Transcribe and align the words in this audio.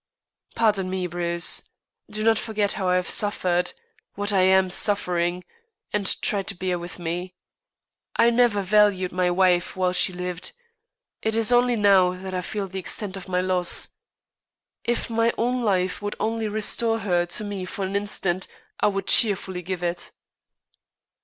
"Pardon 0.55 0.89
me, 0.89 1.05
Bruce. 1.05 1.69
Do 2.09 2.23
not 2.23 2.39
forget 2.39 2.71
how 2.73 2.89
I 2.89 2.95
have 2.95 3.07
suffered 3.07 3.73
what 4.15 4.33
I 4.33 4.41
am 4.41 4.71
suffering 4.71 5.43
and 5.93 6.19
try 6.23 6.41
to 6.41 6.55
bear 6.55 6.79
with 6.79 6.97
me. 6.97 7.35
I 8.15 8.31
never 8.31 8.63
valued 8.63 9.11
my 9.11 9.29
wife 9.29 9.77
while 9.77 9.93
she 9.93 10.11
lived. 10.11 10.53
It 11.21 11.35
is 11.35 11.51
only 11.51 11.75
now 11.75 12.15
that 12.15 12.33
I 12.33 12.41
feel 12.41 12.67
the 12.67 12.79
extent 12.79 13.15
of 13.15 13.27
my 13.27 13.41
loss. 13.41 13.89
If 14.83 15.07
my 15.07 15.33
own 15.37 15.61
life 15.61 16.01
would 16.01 16.15
only 16.19 16.47
restore 16.47 16.97
her 17.01 17.27
to 17.27 17.43
me 17.43 17.63
for 17.65 17.85
an 17.85 17.95
instant 17.95 18.47
I 18.79 18.87
would 18.87 19.05
cheerfully 19.05 19.61
give 19.61 19.83
it." 19.83 20.09